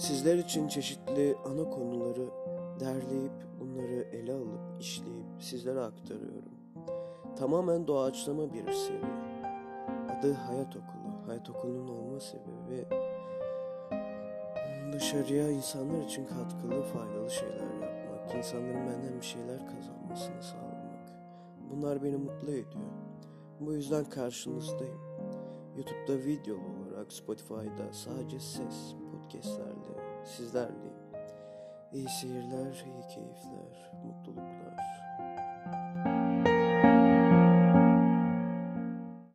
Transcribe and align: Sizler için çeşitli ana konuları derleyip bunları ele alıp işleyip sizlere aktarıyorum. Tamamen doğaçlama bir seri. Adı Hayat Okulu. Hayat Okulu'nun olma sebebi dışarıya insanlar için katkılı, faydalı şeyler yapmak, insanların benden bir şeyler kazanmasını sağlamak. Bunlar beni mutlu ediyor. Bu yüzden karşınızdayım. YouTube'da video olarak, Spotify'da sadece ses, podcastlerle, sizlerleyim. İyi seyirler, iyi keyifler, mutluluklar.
Sizler 0.00 0.38
için 0.38 0.68
çeşitli 0.68 1.36
ana 1.44 1.70
konuları 1.70 2.26
derleyip 2.80 3.32
bunları 3.60 4.08
ele 4.12 4.32
alıp 4.34 4.80
işleyip 4.80 5.26
sizlere 5.38 5.80
aktarıyorum. 5.80 6.54
Tamamen 7.38 7.86
doğaçlama 7.86 8.52
bir 8.52 8.72
seri. 8.72 9.04
Adı 10.18 10.32
Hayat 10.32 10.76
Okulu. 10.76 11.26
Hayat 11.26 11.50
Okulu'nun 11.50 11.88
olma 11.88 12.20
sebebi 12.20 12.86
dışarıya 14.92 15.50
insanlar 15.50 16.04
için 16.04 16.26
katkılı, 16.26 16.82
faydalı 16.82 17.30
şeyler 17.30 17.80
yapmak, 17.80 18.34
insanların 18.34 18.86
benden 18.86 19.20
bir 19.20 19.26
şeyler 19.26 19.58
kazanmasını 19.58 20.42
sağlamak. 20.42 21.12
Bunlar 21.70 22.02
beni 22.02 22.16
mutlu 22.16 22.50
ediyor. 22.50 22.90
Bu 23.60 23.72
yüzden 23.72 24.04
karşınızdayım. 24.04 25.00
YouTube'da 25.76 26.24
video 26.24 26.56
olarak, 27.00 27.12
Spotify'da 27.12 27.92
sadece 27.92 28.40
ses, 28.40 28.94
podcastlerle, 29.12 30.24
sizlerleyim. 30.24 31.00
İyi 31.92 32.08
seyirler, 32.08 32.84
iyi 32.86 33.08
keyifler, 33.14 33.92
mutluluklar. 34.04 34.29